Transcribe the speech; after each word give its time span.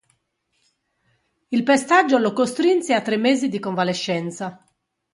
Il 1.49 1.61
pestaggio 1.61 2.17
lo 2.17 2.33
costrinse 2.33 2.95
a 2.95 3.03
tre 3.03 3.17
mesi 3.17 3.49
di 3.49 3.59
convalescenza. 3.59 4.65